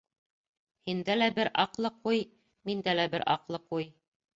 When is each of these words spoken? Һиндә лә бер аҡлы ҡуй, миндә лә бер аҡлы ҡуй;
Һиндә 0.91 1.17
лә 1.21 1.29
бер 1.37 1.53
аҡлы 1.67 1.95
ҡуй, 2.01 2.27
миндә 2.71 3.01
лә 3.01 3.11
бер 3.17 3.33
аҡлы 3.39 3.67
ҡуй; 3.73 3.93